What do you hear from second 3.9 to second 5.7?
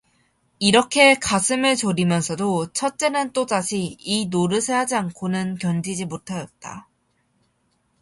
이 노릇을 하지 않고는